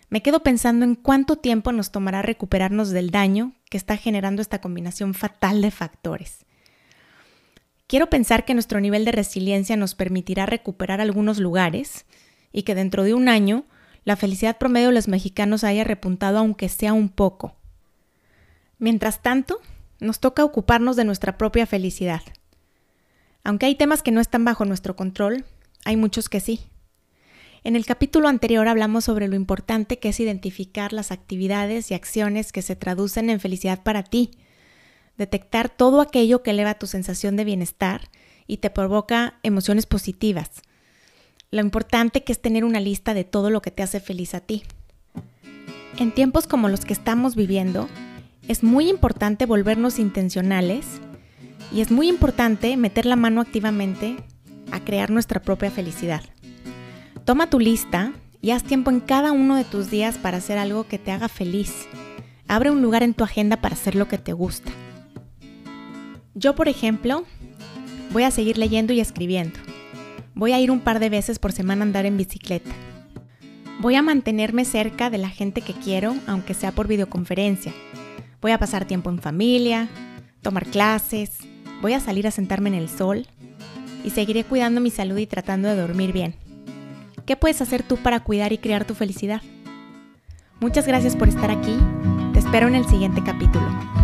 Me 0.09 0.21
quedo 0.21 0.43
pensando 0.43 0.85
en 0.85 0.95
cuánto 0.95 1.35
tiempo 1.35 1.73
nos 1.73 1.91
tomará 1.91 2.21
recuperarnos 2.21 2.91
del 2.91 3.11
daño 3.11 3.51
que 3.69 3.75
está 3.75 3.97
generando 3.97 4.41
esta 4.41 4.61
combinación 4.61 5.13
fatal 5.13 5.61
de 5.61 5.71
factores. 5.71 6.45
Quiero 7.85 8.09
pensar 8.09 8.45
que 8.45 8.53
nuestro 8.53 8.79
nivel 8.79 9.03
de 9.03 9.11
resiliencia 9.11 9.75
nos 9.75 9.93
permitirá 9.93 10.45
recuperar 10.45 11.01
algunos 11.01 11.37
lugares 11.37 12.05
y 12.53 12.63
que 12.63 12.75
dentro 12.75 13.03
de 13.03 13.13
un 13.13 13.27
año 13.27 13.65
la 14.05 14.15
felicidad 14.15 14.57
promedio 14.57 14.87
de 14.87 14.93
los 14.93 15.09
mexicanos 15.09 15.65
haya 15.65 15.83
repuntado 15.83 16.37
aunque 16.37 16.69
sea 16.69 16.93
un 16.93 17.09
poco. 17.09 17.57
Mientras 18.79 19.21
tanto, 19.21 19.59
nos 19.99 20.21
toca 20.21 20.45
ocuparnos 20.45 20.95
de 20.95 21.03
nuestra 21.03 21.37
propia 21.37 21.65
felicidad. 21.65 22.21
Aunque 23.43 23.65
hay 23.65 23.75
temas 23.75 24.01
que 24.01 24.11
no 24.11 24.21
están 24.21 24.45
bajo 24.45 24.63
nuestro 24.63 24.95
control, 24.95 25.43
hay 25.85 25.95
muchos 25.95 26.27
que 26.27 26.41
sí. 26.41 26.59
En 27.63 27.75
el 27.75 27.85
capítulo 27.85 28.27
anterior 28.27 28.67
hablamos 28.67 29.05
sobre 29.05 29.27
lo 29.27 29.35
importante 29.35 29.97
que 29.97 30.09
es 30.09 30.19
identificar 30.19 30.93
las 30.93 31.11
actividades 31.11 31.89
y 31.89 31.93
acciones 31.93 32.51
que 32.51 32.61
se 32.61 32.75
traducen 32.75 33.29
en 33.29 33.39
felicidad 33.39 33.81
para 33.81 34.03
ti, 34.03 34.31
detectar 35.17 35.69
todo 35.69 36.01
aquello 36.01 36.43
que 36.43 36.51
eleva 36.51 36.77
tu 36.77 36.87
sensación 36.87 37.35
de 37.37 37.45
bienestar 37.45 38.09
y 38.45 38.57
te 38.57 38.69
provoca 38.69 39.39
emociones 39.41 39.85
positivas. 39.85 40.61
Lo 41.49 41.61
importante 41.61 42.23
que 42.23 42.33
es 42.33 42.41
tener 42.41 42.65
una 42.65 42.79
lista 42.79 43.13
de 43.13 43.23
todo 43.23 43.49
lo 43.49 43.61
que 43.61 43.71
te 43.71 43.81
hace 43.81 43.99
feliz 43.99 44.35
a 44.35 44.41
ti. 44.41 44.63
En 45.97 46.11
tiempos 46.11 46.45
como 46.45 46.67
los 46.67 46.83
que 46.83 46.93
estamos 46.93 47.35
viviendo, 47.35 47.87
es 48.47 48.61
muy 48.61 48.89
importante 48.89 49.45
volvernos 49.45 49.97
intencionales 49.97 50.85
y 51.73 51.81
es 51.81 51.89
muy 51.89 52.09
importante 52.09 52.75
meter 52.77 53.05
la 53.05 53.15
mano 53.15 53.41
activamente 53.41 54.17
a 54.71 54.79
crear 54.79 55.11
nuestra 55.11 55.41
propia 55.41 55.71
felicidad. 55.71 56.23
Toma 57.25 57.49
tu 57.49 57.59
lista 57.59 58.13
y 58.41 58.51
haz 58.51 58.63
tiempo 58.63 58.91
en 58.91 58.99
cada 58.99 59.31
uno 59.31 59.55
de 59.55 59.63
tus 59.63 59.89
días 59.89 60.17
para 60.17 60.37
hacer 60.37 60.57
algo 60.57 60.87
que 60.87 60.99
te 60.99 61.11
haga 61.11 61.27
feliz. 61.27 61.87
Abre 62.47 62.69
un 62.69 62.81
lugar 62.81 63.01
en 63.01 63.13
tu 63.13 63.23
agenda 63.23 63.57
para 63.57 63.73
hacer 63.73 63.95
lo 63.95 64.07
que 64.07 64.17
te 64.17 64.33
gusta. 64.33 64.71
Yo, 66.35 66.53
por 66.53 66.67
ejemplo, 66.67 67.23
voy 68.11 68.23
a 68.23 68.31
seguir 68.31 68.57
leyendo 68.57 68.93
y 68.93 68.99
escribiendo. 68.99 69.59
Voy 70.35 70.51
a 70.51 70.59
ir 70.59 70.69
un 70.69 70.81
par 70.81 70.99
de 70.99 71.09
veces 71.09 71.39
por 71.39 71.53
semana 71.53 71.81
a 71.81 71.87
andar 71.87 72.05
en 72.05 72.17
bicicleta. 72.17 72.71
Voy 73.79 73.95
a 73.95 74.01
mantenerme 74.01 74.65
cerca 74.65 75.09
de 75.09 75.17
la 75.17 75.29
gente 75.29 75.61
que 75.61 75.73
quiero, 75.73 76.15
aunque 76.27 76.53
sea 76.53 76.71
por 76.71 76.87
videoconferencia. 76.87 77.73
Voy 78.41 78.51
a 78.51 78.59
pasar 78.59 78.85
tiempo 78.85 79.09
en 79.09 79.19
familia, 79.19 79.87
tomar 80.41 80.65
clases, 80.67 81.39
voy 81.81 81.93
a 81.93 81.99
salir 81.99 82.27
a 82.27 82.31
sentarme 82.31 82.69
en 82.69 82.75
el 82.75 82.89
sol 82.89 83.27
y 84.05 84.11
seguiré 84.11 84.43
cuidando 84.43 84.81
mi 84.81 84.91
salud 84.91 85.17
y 85.17 85.25
tratando 85.25 85.67
de 85.67 85.75
dormir 85.75 86.13
bien. 86.13 86.35
¿Qué 87.25 87.35
puedes 87.35 87.61
hacer 87.61 87.83
tú 87.83 87.97
para 87.97 88.19
cuidar 88.19 88.53
y 88.53 88.59
crear 88.59 88.85
tu 88.85 88.93
felicidad? 88.93 89.41
Muchas 90.59 90.87
gracias 90.87 91.15
por 91.15 91.27
estar 91.27 91.49
aquí. 91.49 91.75
Te 92.33 92.39
espero 92.39 92.67
en 92.67 92.75
el 92.75 92.85
siguiente 92.87 93.21
capítulo. 93.25 93.94